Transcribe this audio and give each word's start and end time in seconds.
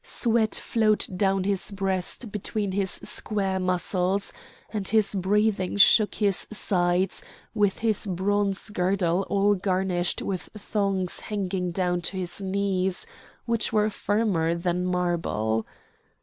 Sweat 0.03 0.55
flowed 0.55 1.05
down 1.15 1.43
his 1.43 1.69
breast 1.69 2.31
between 2.31 2.71
his 2.71 2.89
square 2.89 3.59
muscles; 3.59 4.33
and 4.71 4.87
his 4.87 5.13
breathing 5.13 5.77
shook 5.77 6.15
his 6.15 6.47
sides 6.51 7.21
with 7.53 7.77
his 7.77 8.07
bronze 8.07 8.71
girdle 8.71 9.27
all 9.29 9.53
garnished 9.53 10.23
with 10.23 10.49
thongs 10.57 11.19
hanging 11.19 11.69
down 11.69 12.01
to 12.01 12.17
his 12.17 12.41
knees, 12.41 13.05
which 13.45 13.71
were 13.71 13.91
firmer 13.91 14.55
than 14.55 14.87
marble. 14.87 15.67